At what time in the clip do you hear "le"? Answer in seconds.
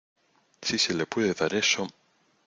0.95-1.05